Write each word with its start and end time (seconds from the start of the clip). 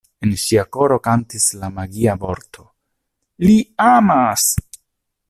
En 0.25 0.29
ŝia 0.43 0.61
koro 0.77 0.95
kantis 1.07 1.45
la 1.63 1.69
magia 1.75 2.15
vorto: 2.23 2.65
„Li 3.47 3.59
amas! 3.89 4.49